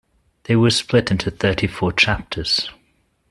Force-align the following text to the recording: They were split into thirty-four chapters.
They 0.45 0.55
were 0.55 0.71
split 0.71 1.11
into 1.11 1.29
thirty-four 1.29 1.91
chapters. 1.93 2.71